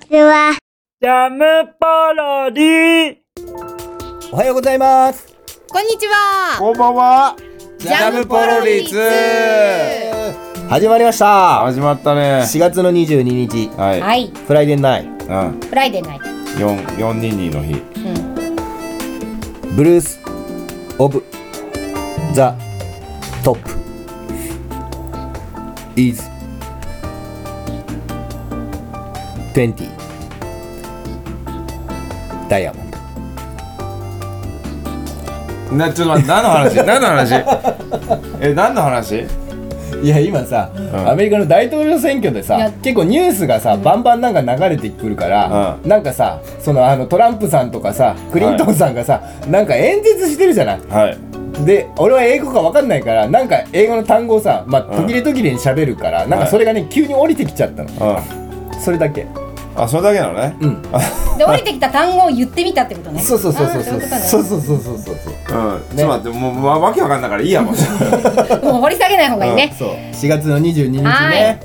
[0.00, 0.56] ちは。
[1.00, 1.44] ジャム
[1.78, 3.16] パロディ
[4.32, 5.26] おはようございます
[5.68, 6.56] こんにちは。
[6.58, 7.36] こんばんは。
[7.78, 8.98] ジャムポロリツ
[10.68, 12.42] 始まりました始まったね。
[12.42, 14.00] 4月の22日はい。
[14.00, 15.60] はい、フライデーナイうん。
[15.60, 16.26] フライデーナイト。
[16.58, 17.74] 四四二二の日。
[17.74, 17.76] う
[19.72, 19.76] ん。
[19.76, 20.18] ブルース
[20.98, 21.22] オブ
[22.32, 22.56] ザ
[23.44, 23.70] トップ
[26.00, 26.35] is
[29.56, 29.88] 20
[32.50, 32.90] ダイヤモン
[35.70, 35.76] ド。
[35.76, 36.76] なちょっと待って何の話？
[36.84, 37.32] 何の話？
[38.40, 39.24] え何の話？
[40.02, 41.08] いや今さ、ん。
[41.08, 50.80] アメリカの大統領選挙でさ結構ニュースがさ、バンバンなんか流れてくるから、なんかさそのあのトランプさんとかさクリントンさんがさ、なんか演説してるじゃない？
[50.90, 51.64] はい。
[51.64, 58.16] で俺は英語か分かんないからなんか英語の単語をさ、まあ、途切れ途切れに喋るから、なんかそれがね急に降りてきちゃったの。
[58.16, 58.78] うん。
[58.78, 59.26] それだけ
[59.76, 60.56] あそれだけなのね？
[60.60, 60.82] うん
[61.38, 63.20] で、降りてきた単語を言ってみたってことね。
[63.20, 65.96] そうそうそうそうそうそうそうそうそうそううん。
[65.96, 67.74] ちょっと待ってもうまわけわかんないからいいやもう。
[68.64, 69.74] もう掘り下げない方がいいね。
[69.78, 71.60] そう4月の22日はいね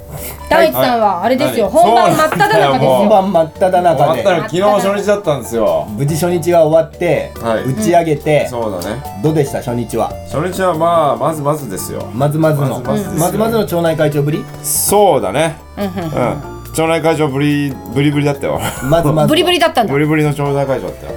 [0.49, 3.09] ダイチさんはあれですよ、はい本番真っ只中ですそう本よ。
[3.09, 5.87] 番真っ只終中昨日初日だったんですよ。
[5.89, 9.01] 無事初日が終わって、はい打ち上げて、そうだね。
[9.23, 10.11] どうでした初日は？
[10.29, 12.05] 初日はまあまずまずですよ。
[12.13, 14.43] まずまずのまずまずの町内会長ぶり？
[14.61, 15.55] そうだね。
[15.77, 16.50] うんうんうん。
[16.73, 18.59] 町内会長ブリブリブリだったよ。
[18.89, 19.93] まずまずブリブリだったんだ。
[19.93, 19.99] ブ。
[19.99, 21.13] リブリの町内会長だったよ。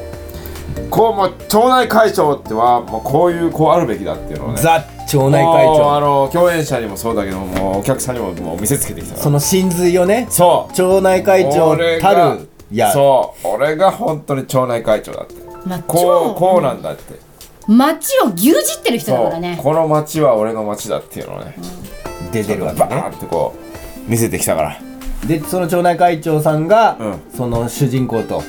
[0.90, 4.60] こうもう町内会長ってはもうこういうこうあるべきだっていうのをね。
[4.60, 9.16] ザ町内会もうあ長の共演者にもそうだけどもうお客さんにももう見せつけてきた。
[9.16, 10.74] その真髄をねそう。
[10.74, 13.48] 町内会長た俺がるやそう。
[13.48, 15.34] 俺が本当に町内会長だって。
[15.66, 16.34] まあ、こう超。
[16.34, 17.14] こうなんだって。
[17.66, 19.58] 街を牛耳ってる人だからね。
[19.62, 21.54] この町は俺の町だっていうのをね。
[22.32, 23.54] 出てるわけバねーンってこ
[24.06, 24.80] う見せてきたから
[25.26, 27.20] でその町内会長さんが、うん。
[27.36, 28.42] その主人公とうん。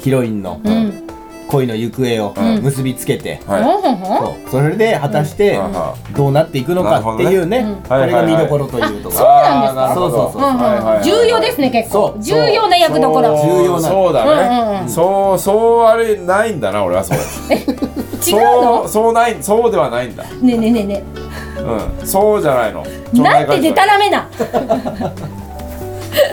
[0.00, 1.02] ヒロインのうん。
[1.48, 2.62] 恋の行方をうん。
[2.62, 4.50] 結びつけて、はほんほんそう。
[4.50, 5.72] それで果たしてうん。
[5.72, 5.94] は。
[6.16, 9.84] どうなっていくのかっていうねなるほこれが見どころというとこそうなんですか。
[9.84, 10.10] あーなるほど。
[10.10, 10.50] そうそうそう。
[10.50, 12.08] うんうんはいはいはい重要ですね、結構。
[12.08, 12.18] そ。
[12.18, 12.22] う。
[12.22, 13.36] 重要な役どころ。
[13.42, 13.88] 重要な。
[13.88, 14.88] そうだね、うんうんうん。
[14.88, 17.18] そうそうあれないんだな俺はそう。
[17.18, 20.22] 違うそうのそうないそうではないんだ。
[20.22, 21.02] ねえねえねえね
[22.00, 22.06] うん。
[22.06, 22.84] そうじゃないの。
[22.86, 23.18] え。
[23.20, 24.28] なんてでたらめな。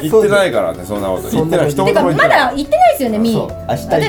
[0.01, 1.29] 言ってないからねそんなこと。
[1.29, 3.35] 言ってない一言てか、まも言ってないだ行ってないですよね、見に。
[3.35, 3.47] そう。
[3.69, 4.01] 明日で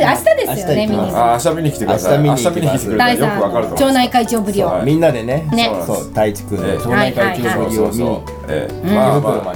[0.56, 1.16] すよね、見に明日行きます。
[1.16, 2.18] あ明日見に来てください。
[2.18, 4.66] 明日見に来てくれたら第よくわかると町内会長ぶりを。
[4.66, 5.48] はいみんなでね。
[5.52, 8.94] ねそうそう太一くん町内会長ぶりを見に。
[8.94, 9.52] まあま。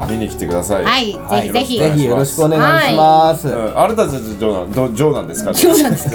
[0.00, 0.06] あ。
[0.06, 0.84] 見に来てください。
[0.84, 1.78] はい、ぜひぜひ。
[1.78, 3.48] ぜひよろしくお願いします。
[3.48, 3.78] うん。
[3.78, 5.54] あなたたちど長男ですか？
[5.54, 6.08] 長男です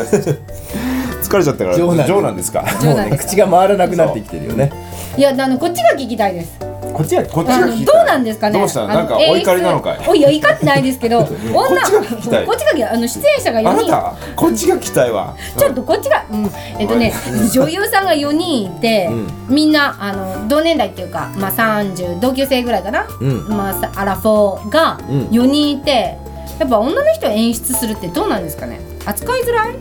[1.23, 1.77] 疲れちゃったから。
[1.77, 2.61] 長男長男ですか？
[2.83, 4.71] もうね口が回らなくなってきてるよね。
[5.17, 6.59] いや、あの、こっちが聞きたいです。
[6.95, 8.57] こっちはこっちが聞きたいどうなんですかね？
[8.57, 8.87] どうした？
[8.87, 9.99] なんかお怒りなのかい？
[10.07, 12.45] おいや怒ってないですけど、女 こっちが聞きたい。
[12.45, 12.89] こっちが聞きたい。
[12.89, 13.91] あの出演者があ4人。
[13.91, 15.35] なたこっちが聞きたいわ。
[15.57, 17.13] ちょっとこっちが、うん、えっとね、
[17.53, 19.09] 女優さんが4人いて、
[19.49, 23.47] みんなあの同年代っていうか、まあ30同級生ぐらいかな、うん。
[23.49, 25.27] まあさアラフォーがうん。
[25.27, 26.17] 4人いて、
[26.59, 28.79] やっぱ女の人を演出するってどうなんですかね？
[29.05, 29.75] 扱いづらい？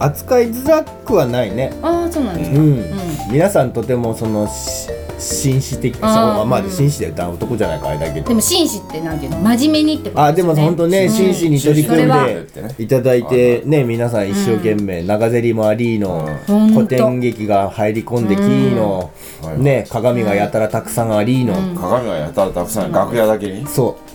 [0.00, 1.72] 扱いづらくはないね。
[1.82, 2.56] ああ、そうなんですか。
[2.58, 2.84] うん、
[3.30, 4.88] 皆さんとてもそのし
[5.18, 6.70] 紳士的あまあうん。
[6.70, 8.28] 紳士で言男じゃないからあれだけど。
[8.28, 19.12] でも紳士ってなんていうの、真面目にってことあでも本当ね、うん真摯に取り組んでいただいてね皆さん一生懸命、長ゼリもありの、うん古典劇が入り込んできの、
[19.44, 19.62] うん。
[19.62, 23.66] ね鏡がやたらたくさんありの、鏡がやたらたくさん楽屋だけに？
[23.66, 24.10] そあう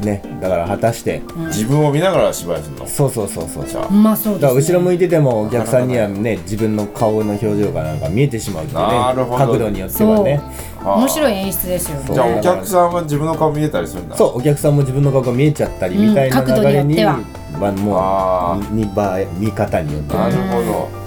[0.00, 0.22] ね。
[0.40, 2.86] だから果たして、あ自分を見ながら芝居するの？
[2.86, 3.66] そうそうそうそう。
[3.66, 3.90] じゃあ。
[3.90, 4.78] まあそうだからです、ね。
[4.78, 6.36] 後ろ向いててもお客さんにはね。
[6.38, 9.38] 自分の顔の表情がなんか見えてしまうってねなるほど。
[9.38, 10.40] 角度によってはね。
[10.82, 12.14] ああ面白い演出ですよね。
[12.14, 14.16] じゃあお客さんは自分の顔見えたりするんだ。
[14.16, 16.08] そうお客さんも自分の顔が見えちゃったりうん。
[16.08, 17.18] みたいな流れに、角
[17.58, 21.00] まあ、もあう見場見方によってなねるほど。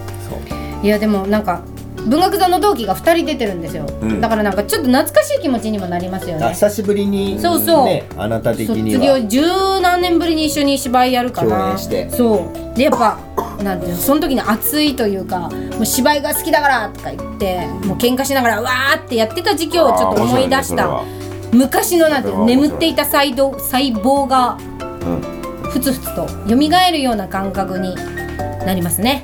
[0.83, 1.63] いやでもなんか
[2.05, 4.21] 文学座の同期が2人出てるんですよ、うん。
[4.21, 6.45] だからなんかちょっと懐かしい気持ちにもなりますよね。
[6.45, 7.85] あ久しぶりにそうそう。
[7.85, 9.41] ねあなた的卒に業は十
[9.81, 12.09] 何年ぶりに一緒に芝居やるから共演して。
[12.09, 12.77] そう。
[12.77, 13.17] でやっぱ
[13.63, 20.85] なんていうのその時に熱いというかもう芝居が好きだからとか言ってもう喧嘩しながらわーってやってた時期をちょっと思い出した。
[20.85, 21.05] あー
[21.51, 22.69] 面昔のなんていうのそれは面白い。
[22.69, 24.57] 眠っていた細胞細胞が
[25.69, 27.95] ふつふつと蘇るような感覚に
[28.65, 29.23] なりますね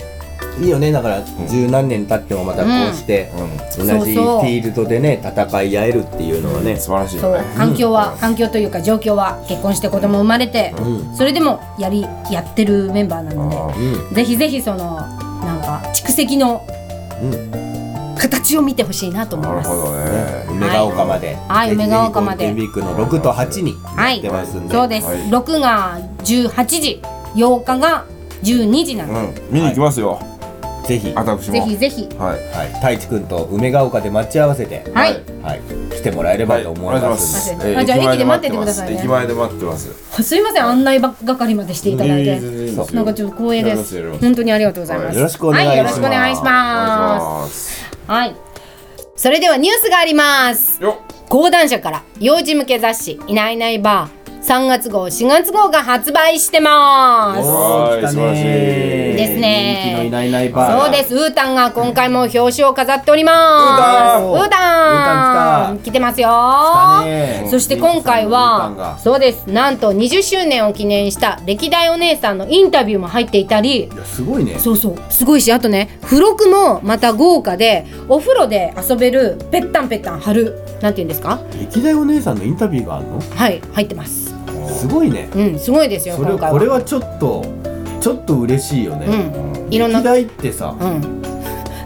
[0.61, 0.91] いいよね。
[0.91, 3.31] だから十何年経ってもまたこうして
[3.77, 7.31] 同じフィールドでね戦い合えるっていうのはね素晴らしいそう。
[7.31, 11.15] よね環境は、環境というか状況は結婚して子供生まれて、うん。
[11.15, 12.01] それでもやり
[12.31, 13.73] やってるメンバーなの
[14.09, 16.65] でぜひぜひそのなんか蓄積の
[17.21, 17.69] うん。
[18.19, 19.69] 形を見てほしいなと思います。
[19.69, 20.45] なるほどね。
[20.49, 21.37] 梅ヶ丘まで。
[21.47, 25.17] はいぜひぜひ梅ヶ丘までゴールデンウィークの6と8にはい出ますんで、そうです、はい。
[25.29, 27.01] 6が18時
[27.35, 28.05] 8日が
[28.43, 29.35] 12時なの、うん。
[29.51, 30.19] 見に行きますよ
[30.89, 31.53] ぜひ、は私も。
[31.53, 32.09] ぜひぜひ。
[32.17, 35.13] はいい、太一くんと梅ヶ丘で待ち合わせて、はい、
[35.43, 37.17] はい、来てもらえればと思いまお願い。
[37.17, 37.77] しますす。
[37.77, 38.97] あじゃあ駅で待っててくださいね。
[38.97, 40.23] 駅前で待ってます。
[40.23, 40.65] すいません。
[40.65, 42.39] 案内ば係までしていただいて。
[42.39, 45.69] てなんかちょっと光栄でやりますやりますす本当にありがとうございます、よろしくお願いします。
[45.69, 47.75] はい、よろしくお願いします。
[47.75, 48.35] すはい。
[49.15, 50.81] それではニュースがあります。
[50.81, 51.19] よっ。
[51.29, 57.43] 講談社から幼児向け雑誌いないいないばー3月号4月号が発売してます。
[57.43, 58.15] 素晴らしい。
[58.15, 59.93] ですね。
[59.93, 60.83] 人気のいないいないバー。
[60.85, 61.13] そうです。
[61.13, 63.31] ウータンが今回も表紙を飾っておりま
[64.17, 64.23] す。
[64.23, 66.29] ウータンウータンウータン来てますよ。
[67.49, 68.83] そして今回ウータンが。
[68.83, 69.47] はそうです。
[69.47, 73.85] なんと20周年を記念した歴代お姉さんのインタビューも入っていたり。
[73.85, 74.57] いやすごいね。
[74.57, 81.39] そうそうすごいしあとね付録もまた豪華でお風呂で遊べるぺったんぺったん貼るなんて言うんですか？
[81.59, 83.19] 歴代お姉さんのインタビューがあるの？
[83.19, 84.29] はい入ってます
[84.67, 85.29] すごいね。
[85.33, 86.53] うんすごいですよそれ今回は。
[86.53, 87.45] これはちょっと
[87.99, 89.73] ちょっと嬉しいよね、うん。
[89.73, 91.19] いろんな歴代ってさ、うん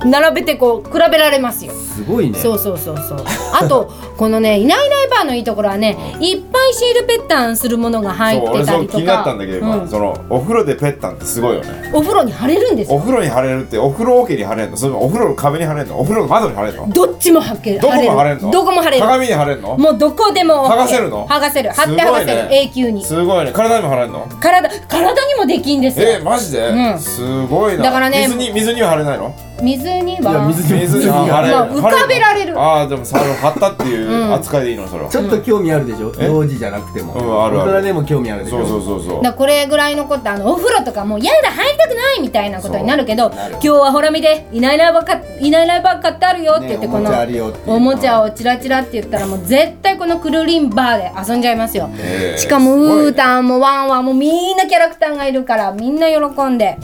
[0.05, 1.73] 並べてこう比べられますよ。
[1.73, 2.37] すごいね。
[2.37, 3.25] そうそうそうそう。
[3.53, 9.89] あとこのねいないいないバーのいいところはねいっぱいシールペッタンするものが入ってたりと俺そう気になったかんだけど今、うん。
[9.89, 11.91] そのお風呂でペッタンってすごいよね。
[11.93, 12.97] お風呂に貼れるんですよ。
[12.97, 14.77] お風呂に貼れるってお風呂桶に貼れるの？
[14.77, 15.99] それお風呂の壁に貼れるの？
[15.99, 16.89] お風呂の窓に貼れるの？
[16.89, 18.41] どっちも貼けどこも貼れる。
[18.41, 18.51] の？
[18.51, 19.03] どこも貼れる。
[19.03, 19.77] 鏡に貼れるの？
[19.77, 21.27] もうどこでも剥がせるの？
[21.27, 21.69] 剥がせる。
[21.71, 22.53] 貼って剥がせる。
[22.53, 23.05] 永久に。
[23.05, 23.51] すごいね。
[23.51, 24.27] 体にも貼れるの？
[24.41, 26.09] 体体にもできんですよ。
[26.09, 26.99] えマジで、うん。
[26.99, 27.83] すごいな。
[27.83, 29.35] だからね水に水には貼れないの？
[29.63, 32.59] 水には水に水にあ浮かべられる。
[32.59, 36.25] ああでもさ貼ったっていう扱いでいいのそれは、ちょっと興味あるでしょ、え？
[36.25, 37.71] 幼児じゃなくても、うんあるある。
[37.71, 38.65] 大人でも興味あるでしょ？
[38.67, 39.33] そうそうそうそう。
[39.33, 47.75] これぐらいのことあのお風呂とかもうやだ入りたくないみたいなことになるけど今日はほら見でいないいないばっかいないいないばっかってあるよって言って、このねおもちゃあるよっていう。
[47.75, 52.37] おもちゃをチラチラって言ったらもう絶対このくるりんバーで遊んじゃいますよ、えー。
[52.37, 56.77] しかもウータンもワンワンもみんなキャラクターがいるからみんな喜んで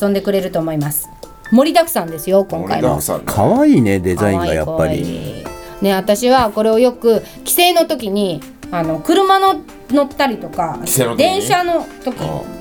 [0.00, 1.08] 遊んでくれると思います
[1.50, 5.40] 盛りだくさんですよ今盛回も可愛いねデザインがやっぱり。
[5.42, 5.44] い。
[5.82, 8.40] ね私はこれをよく帰省の時に
[8.70, 9.60] あの車の
[9.90, 10.78] 乗ったりとか
[11.16, 12.16] 電車の時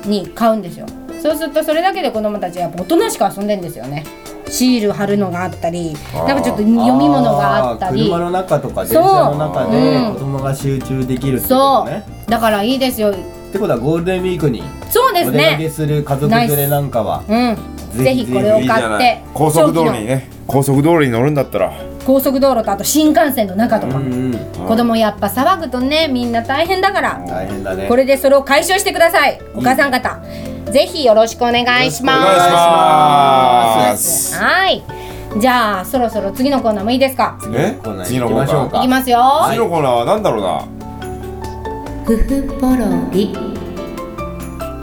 [0.08, 0.86] に買うんですよ。
[1.22, 4.06] そうするとそれだけで子供たちは大人しく遊んでんですよね。
[4.48, 8.04] シール貼るのがあったりなんかちょっと読み物があったり。
[8.04, 10.10] 車の中とか電そう車の中でう。
[10.12, 11.86] ん子供が集中できるってこそう。
[11.86, 13.16] とね、だからいいですよ
[13.50, 18.04] ってことはゴールデンウィークにそうですお出かけねする家族連れなんかはうん。
[18.04, 21.74] ぜひこれを買って高速道路に長ね高速道路に乗るんだったら。
[22.06, 24.34] 高速道路とあと新幹線の中とか、うんうん。
[24.68, 27.24] 子供やっぱ騒ぐとねみんな大変だから。
[27.28, 27.88] 大変だね。
[27.88, 29.42] これでそれを解消してください。
[29.56, 30.20] お母さん方。
[30.72, 33.96] ぜひよろしくお願いしお願いします。
[33.96, 34.84] ますはい。
[35.40, 37.40] じゃあそろそろ次のコーナーもいいですか？
[37.56, 38.80] えコーナー次の行きましょうか。
[38.80, 39.20] いきますよ。
[39.50, 40.75] 次のコーナーは何だろうな？
[42.06, 43.34] ふふポロリ。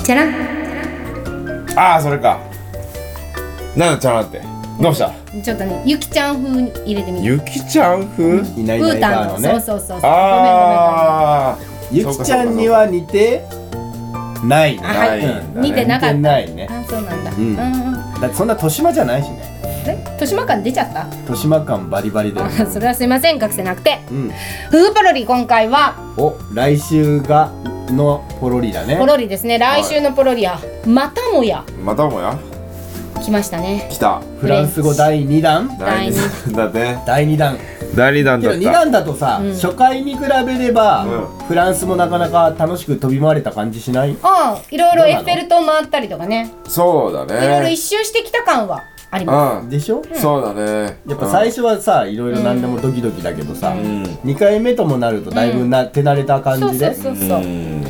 [0.03, 0.35] じゃらん
[1.77, 2.41] ああそれか。
[3.77, 4.43] なんだちゃんなって。
[4.81, 5.13] どうした？
[5.41, 8.39] ちょっとねゆきちゃん風に入れてみてゆきちゃん風？
[8.61, 9.49] いないいないバーのね。
[9.51, 10.01] そうそうそうそう。
[10.01, 10.09] ごめんごめんごめん。
[10.09, 11.59] ああ
[11.93, 13.45] ゆきちゃんには似て
[14.45, 15.21] ないねあはい。
[15.21, 15.43] ないね。
[15.55, 16.17] 似てなかった。
[16.17, 16.67] ないね。
[16.69, 17.31] あそうなんだ。
[17.31, 18.21] ううんんうん。
[18.21, 19.39] だってそんな豊島じゃないしね。
[19.87, 20.02] え？
[20.23, 21.07] 豊島館出ちゃった？
[21.23, 23.43] 豊島感バリバリであそれはすいません。
[23.43, 24.01] 隠せなくて。
[24.11, 24.31] うん。
[24.71, 25.97] ふーポロリ今回は。
[26.17, 27.51] お来週が
[27.89, 28.97] のポロリだね。
[28.97, 29.59] ポロリですね。
[29.59, 31.65] 来週のポロリはまたもや。
[31.83, 32.39] またもや？
[33.21, 33.89] 来ましたね。
[33.91, 34.21] 来た。
[34.41, 35.77] フランス語第2弾？
[35.79, 36.71] 第二二弾。
[36.71, 37.59] だね第2弾。
[37.97, 39.53] 第二弾けど2だった弾だとさ、うん。
[39.53, 44.17] 初回に比べれば、うフランスもなかなか楽しく飛び回れた感じしない？
[44.23, 46.53] ああいろいろエッフェル塔回ったりとかね。
[46.69, 49.69] そうだいろいろね一周してきた感はありまうん。
[49.69, 50.99] でしょ、そうだね。
[51.07, 54.03] やっぱ最初はさいろいろ何でもドキドキだけどさ、うん。
[54.25, 56.95] 2回目ともなるとだいぶな、手慣れた感じで？
[56.95, 57.45] そうそうそうう。
[57.45, 57.85] ん。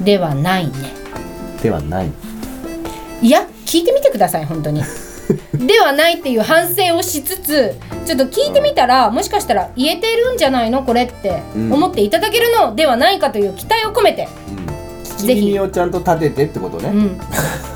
[0.00, 0.72] ではないね。
[1.62, 2.10] ではない。
[3.22, 4.82] いや聞いてみてください本当に。
[5.54, 10.82] ではないっていう反省をしつつちょっと聞いてみたらもしかしたら言えてるんじゃないの？
[10.82, 11.72] これってうん。
[11.72, 12.74] 思っていただけるの？
[12.74, 15.40] ではないかという期待を込めて、うん、ぜひ。
[15.46, 17.18] 耳をちゃんと立ててってことね、うん、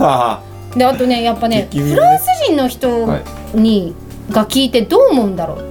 [0.04, 0.42] は
[0.76, 3.20] であとねやっぱねフランス人の人は
[3.54, 3.94] いに、
[4.30, 5.64] が聞いてどう思うんだろう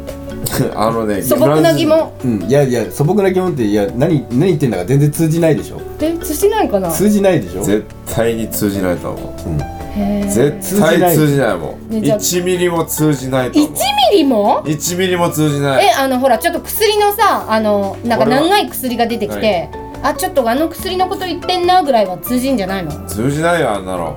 [0.76, 2.12] あのね素朴な疑問。
[2.24, 5.82] うん、いやいや素朴な疑問っていや何何言ってんだか全然通じないでしょ。
[6.00, 6.90] え通じないかな？
[6.90, 7.64] 通じないでしょ？
[7.64, 9.62] 絶対に通じないと思う。
[10.00, 10.30] へー。
[10.30, 11.94] 絶対通じないもん。
[11.94, 13.72] ねじゃあ1ミリも通じないと思う。
[13.72, 13.74] 1
[14.14, 15.86] ミリも？1ミリも通じない。
[15.86, 19.70] えあのほらちょっと薬のさあのなんか長い薬が出てきて
[20.02, 22.92] あちょっとあの薬のこと言ってんなぐらいは通じんじゃないの？
[23.06, 24.16] 通じないよあんなの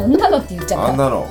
[0.00, 0.88] あんなのって言っちゃった。
[0.88, 1.26] あんなの。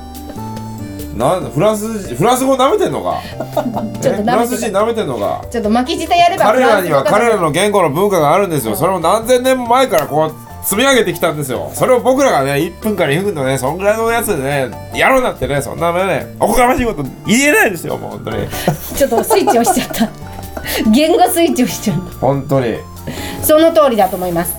[1.15, 3.19] なんだフランス人フランス語舐めてんのか？
[4.01, 5.41] ちょっとフランス人舐めてんのか？
[5.51, 8.75] ちょっと巻き舌やれば彼らには彼らの言語の文化があるんですよ。
[8.75, 11.71] それを何千年も前からこう積み上げてきたんですよ。
[11.73, 18.47] それを僕らがね1分から2分のねそんぐらいのやつでねやろうなんてねそんなねおこがましいこと言えないですよもう本当に。
[18.95, 20.09] ちょっとスイッチ押しちゃった。
[20.91, 22.01] 言語スイッチ押しちゃった。
[22.21, 22.75] 本当に。
[23.43, 24.55] その通りだと思います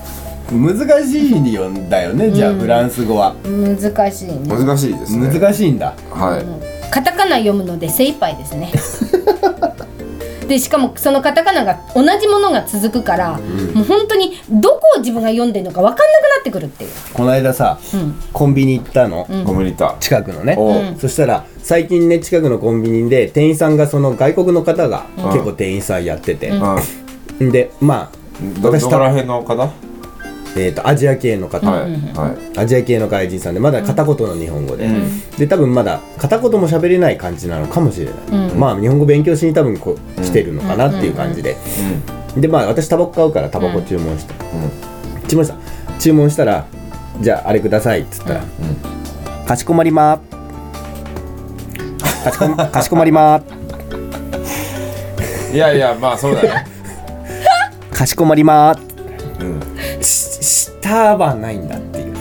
[0.50, 3.34] 難しいんだよねじゃあフランス語は。
[3.44, 4.40] 難しいね。
[4.48, 5.28] 難しいですね。
[5.28, 5.94] 難しいんだ。
[6.10, 6.90] はい。
[6.90, 8.72] カタカナ読むので精一杯ですね。
[10.48, 13.38] でしかもそのカタカナが同じものが続くから、
[13.72, 19.26] もう本当にどこを自分が読んでるのか分かんなくなってくるっていう、この間さうん、コンビニ行ったの？
[19.46, 20.56] コミュニタ近くのね。
[20.58, 20.96] おう。
[20.98, 25.24] そしたら最近ね近くのコンビニで店員さんがその外国の方がうん。
[25.26, 26.48] 結構店員さんやってて。
[26.48, 27.52] うん。
[27.52, 29.70] でまあど私どこら辺の方？
[30.56, 31.70] えーとアジア系の方。
[31.70, 32.58] はいはい。
[32.58, 35.20] アジア系の外人さんでまだ片言の日本語で、うん。
[35.38, 38.14] で多分まだ片言も喋れない感じなのかもしれない、
[38.50, 38.58] うん。
[38.58, 41.56] まあ日本語勉強しに多分こう来てるのかなっていう感じで、
[42.36, 44.34] でまあ私タバコ買うからタバコ注文した、
[45.28, 45.54] 注文した。
[46.00, 46.66] 注文したら
[47.20, 48.42] じゃああれくださいっつったら、
[49.46, 50.20] かしこまりまー。
[52.24, 53.42] かしこかしこまりまー。
[55.54, 56.66] いやいやまあそうだね。
[57.92, 58.80] かしこまりまー。
[59.40, 59.60] うん
[60.80, 62.14] し下はないんだっていう。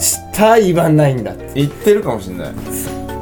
[0.00, 2.52] 下言わないんだって言ってるかもしれない。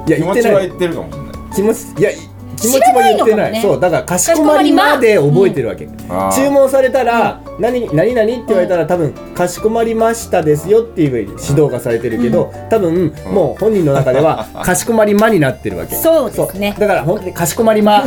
[0.06, 0.42] いや気持言ってない。
[0.42, 1.32] ちは言ってるかもしれない。
[1.54, 2.14] 気持ちいやい
[2.62, 3.02] 気持ちも言ってない。
[3.02, 3.61] 知らないのかもね。
[3.62, 15.96] そうだからかしこまりまで覚えてるわけ、あー注文されたら、何何々って言われたら多分かしこまりましたですよっていう指導がされてるけど、多分もう本人の中では かしこまりまになってるわけ。
[15.96, 16.75] そうですね。
[16.76, 16.80] そう。
[16.80, 18.04] だから本当にかしこまりま。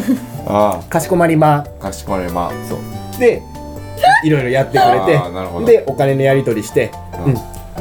[0.48, 1.65] あかしこまりま。
[1.80, 2.51] あかしこまりま。
[2.70, 3.20] そう。
[3.20, 3.42] で
[4.24, 6.92] いろいろやってくれてでお金のやり取りして、
[7.25, 7.38] ううんん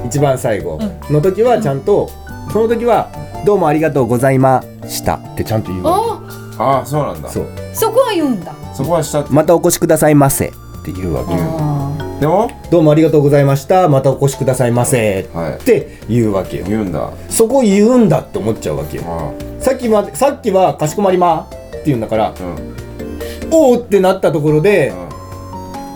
[0.06, 0.78] 一番最後
[1.10, 2.10] の時はちゃんと、
[2.52, 3.08] その時は
[3.46, 5.82] 「どうもありがとうございました」ってちゃんと言う
[6.58, 7.28] ああそうなんだ。
[7.28, 7.46] そう。
[7.72, 8.52] そこは言うんだ。
[8.74, 10.50] そこはしたまたお越しくださいませっ
[10.84, 16.64] て言うわけあでもどうもありがとうございましたまたお越しくださいませはいって言うわけよ。
[16.68, 17.10] 言うんだ。
[17.28, 19.04] そこ言うんだって思っちゃうわけよ。
[19.06, 22.74] あさっきまでさっきはかしこまりまって言うんだからあうん。
[23.52, 25.03] おおってなったところでうん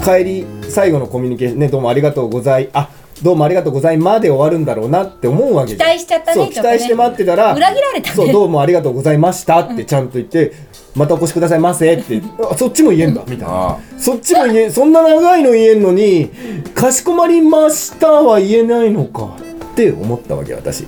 [0.05, 2.89] 帰り最後のコミュニケーションねどうもありがとうございあ
[3.23, 8.17] どうもありがとうございまで終わるんだろうなって思うわけ期待しちゃったねそう期待して待ってたら裏切られたね。
[8.17, 10.53] そうどうもありがとうございましたってちゃんと言って、
[10.95, 13.71] またお越しくださいませってあそっちも言えんだみたいな。
[13.71, 16.31] あそっちも言えそんな長いの言えんのに
[16.75, 19.37] かしこまりましたは言えないのか
[19.73, 20.87] って思ったわけ私、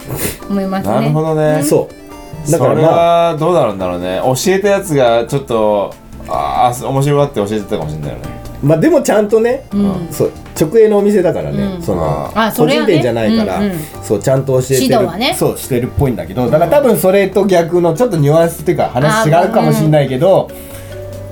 [0.48, 0.94] 思いますね。
[0.94, 1.64] あなるほどね。
[1.64, 2.50] そう。
[2.50, 3.32] だそれからまあ。
[3.32, 4.20] はどうなるんだろうね。
[4.22, 5.92] 教えたやつがちょっと
[6.28, 10.08] ああ面白がって教えてたかもしれないよねまあでもちゃんとね、うん。
[10.10, 11.82] そう直営のお店だからね、うん。
[11.82, 12.92] その個あそれはね。
[12.92, 14.82] 人店じゃないから、うんうんそうちゃんと教えてる。
[14.82, 15.34] 指導はね。
[15.38, 20.50] そうしてるっぽいんだけどだから多分それと逆のちょっとニュアンスっていうか話違うかもしれないけど、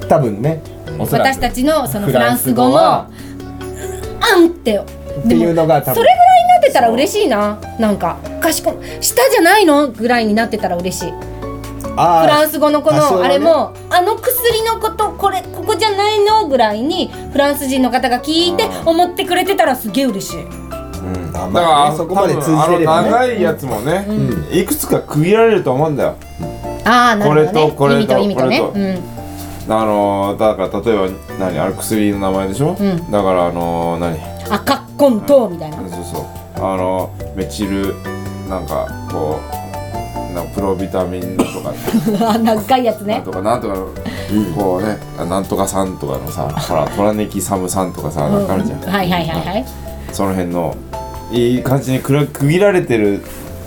[0.08, 0.62] 多分ね
[0.98, 3.10] 私たちのそのフフランス語もは
[4.20, 5.96] あんってっていうのが多分。
[5.96, 7.58] それぐらいになってたら嬉しいな。
[7.78, 9.88] なんかかしこ下じゃないの？
[9.88, 11.12] ぐらいになってたら嬉しい
[11.80, 20.44] フランス語のこのあれもあの薬のことこれここじゃないのぐらいにフランス人の方が聞いて思ってくれてたらすげえ嬉しい。
[20.44, 21.32] うん。
[21.32, 23.10] だからあそこまで通じてればね。
[23.10, 24.06] 長いやつもね、
[24.52, 26.16] いくつか区切られると思うんだよ。
[26.84, 27.50] ああなるほどね。
[27.52, 28.60] これとこれと意味と意味とね。
[28.60, 29.00] これと。
[29.70, 31.58] あのーだから例えば何？
[31.58, 33.10] あれ薬の名前でしょ、うん。
[33.10, 34.14] だからあのー何？
[34.16, 35.76] うん赤っこんとみたいな。
[35.76, 36.24] そうそう。
[36.56, 37.94] あのメチル
[38.48, 39.57] なんかこう
[40.34, 43.88] なプロビタミンとかあ 長いやつなんねとかなんとかの、
[44.56, 48.46] こうねなんとかさんとかのさほらトラネキサムさんとかさなん。
[48.46, 49.64] かあるじゃん、うんはいはいはいはい。
[50.12, 50.74] その辺の
[51.30, 53.22] いい感じにくら区切られてる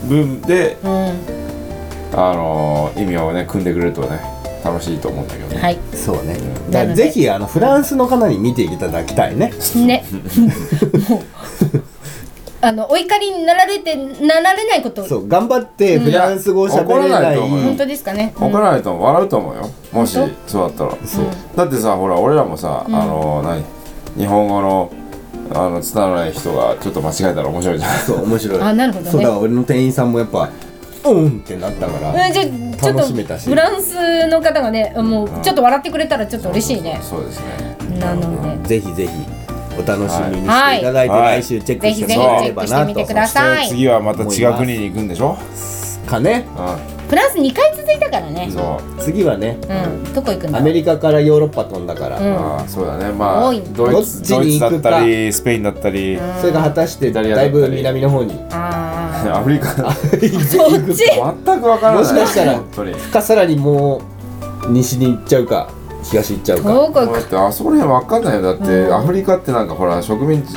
[0.07, 4.19] 分でうあのー意味をね組んでくれるとね
[4.63, 5.77] 楽しいと思うんだけどね、んはい。
[5.93, 6.33] そうね。
[6.33, 6.71] なので。
[6.71, 9.51] だからぜひあのフランスの方に見ていただきたいね。
[9.75, 10.03] ね。
[11.09, 11.21] も
[11.73, 11.80] う
[12.63, 15.03] あのお怒りになられてなられないこと。
[15.03, 17.09] そう頑張ってフランス語を喋れい。
[17.09, 17.47] や怒らないうよ。
[17.47, 18.33] 本当ですかね。
[18.37, 19.69] 怒らないと笑うと思うよ。
[19.91, 21.07] もし本そうだったら。
[21.07, 21.25] そう。
[21.55, 23.63] だってさほら俺らもさ、あの何？
[24.15, 24.91] 日本語の
[25.53, 27.97] あの伝わらない人がちょっと間違えたら面白いじゃん。
[27.99, 28.61] そう面白い。
[28.61, 29.11] あなるほどね。
[29.11, 30.49] そうだから俺の店員さんもやっぱ
[31.03, 33.49] うんってなったからうんじゃあちょっと楽しめたし。
[33.49, 36.99] フランスの方がねもうちょっと笑ってくれたらちょっと嬉しいね。
[37.01, 37.75] そうですね。
[37.99, 39.40] なのでぜひぜひ
[39.77, 40.81] お楽しみにしてい。
[40.81, 41.41] ただいて、はい。
[41.41, 43.67] 来週チェックしてもらえれェックしてばなとみてください。
[43.69, 45.37] 次はまた違う国に行くんでしょ
[46.05, 46.45] かね。
[46.55, 48.45] うフランス2回続いたからね。
[48.45, 49.01] んそう。
[49.01, 50.13] 次はねうん。
[50.13, 52.37] どこ行くんだアメリカからヨーロッパ飛んだから、うん。
[52.37, 53.11] ああそうだね。
[53.11, 53.75] まあドイツ
[54.29, 54.69] どっちに行くか。
[54.69, 58.39] ドイツだったりスペインだったり、それが果たしてだだいぶ南の方に。
[58.51, 59.69] あ アフリカ。
[59.69, 59.91] そっ
[60.95, 61.03] ち？
[61.45, 62.03] 全くわからない。
[62.03, 64.01] もしかしたらさらにも
[64.67, 65.69] う西に行っちゃうか
[66.03, 66.73] 東行っちゃうか。
[66.73, 68.41] どこだってあそこら辺わかんないよ。
[68.41, 70.55] だって、アフリカってなんかほら植民地っ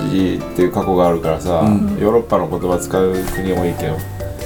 [0.55, 1.63] ていう過去があるからさ、
[1.99, 3.97] ヨーロッパの言葉使う国多いけど。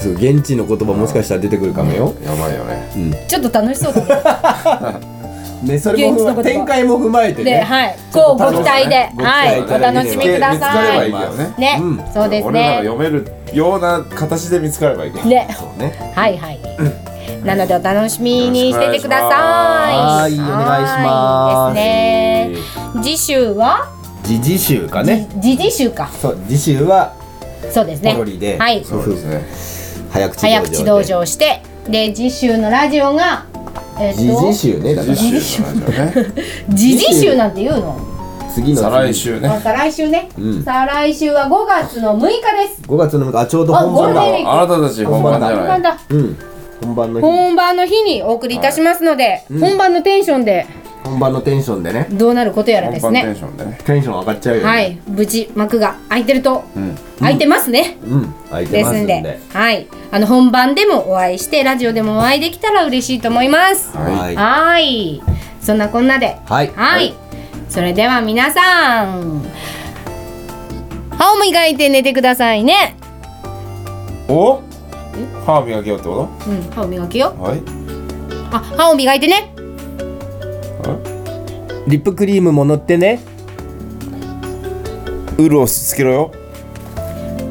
[0.00, 3.26] そう現地の言葉もしかしたら出てくるかもよ、やばいよね。
[3.28, 5.00] ちょっと楽しそうだ
[5.64, 5.78] ね。
[5.78, 6.42] それも現地の言葉。
[6.42, 7.62] 展開も踏まえてね。
[7.62, 11.08] はい、こうご期待で、はい、お楽しみくだ見つかればさい。
[11.08, 11.54] いいね。
[11.58, 11.78] ね。
[11.80, 12.88] うん、そうです俺らがね。
[12.88, 15.28] 読めるような形で見つかればいいけど。
[15.28, 16.12] ね、そうね。
[16.14, 16.60] はいはい。
[17.44, 19.30] なのでお楽しみにしててください。
[19.30, 22.56] はいお願いしますすね。
[23.02, 23.88] 次週は？
[24.24, 26.08] 時事集かねじ次次週か。
[26.20, 27.14] そう次週は
[27.70, 28.58] そうですねポロリで。
[28.58, 28.84] はい。
[28.84, 29.42] そうですね
[30.10, 33.44] 早口早口道で場して、で次週のラジオが
[33.98, 36.32] えっ時事集ねだから次週のラジオね
[36.76, 37.96] 次次週なんて言うの？
[38.54, 40.28] 次の再来週ねあ再来週ね。
[40.38, 42.38] うん再来週は5月の6日で
[42.74, 42.82] す。
[42.86, 45.98] 5月のあちょうどあ本番だあなたたち本番じゃない本番だ。
[46.10, 46.36] うん
[46.80, 49.60] 本番の日本番の日にお送りいたしますので、うん。
[49.60, 50.66] 本番のテンションで。
[51.04, 52.06] 本番のテンションでね。
[52.10, 53.38] どうなることやらです本番テンね。
[53.38, 53.78] ションでね。
[53.84, 54.68] テンション上がっちゃうよね。
[54.68, 56.98] はい、無事幕が開いてると、うん。
[57.18, 57.96] 開いてますね。
[58.04, 58.34] うん。
[58.50, 59.22] 空いてですんで。
[59.22, 59.58] ますんで。
[59.58, 63.96] はい、あの本番でもお会いしてラジオでもお会いできたら嬉しいと思います。
[63.96, 64.14] はい。
[64.14, 64.36] はい。
[64.36, 65.22] はい、
[65.62, 66.70] そんなこんなで、はい。
[66.74, 67.14] はい、
[67.70, 69.42] それでは皆さん、
[71.16, 72.96] 歯を磨いて寝てくださいね。
[74.28, 74.60] お？
[75.48, 77.30] 歯磨きようってこうん、歯を磨きよ。
[77.30, 77.62] とはい
[78.50, 79.54] あ、歯を磨いてね。
[81.86, 83.22] リップクリームも塗ってね
[85.38, 86.32] ウルをつけろよ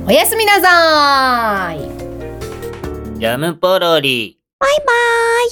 [0.05, 3.19] おやすみなさーい。
[3.19, 4.37] ジャムポロリ。
[4.59, 4.93] バイバ
[5.45, 5.47] イ。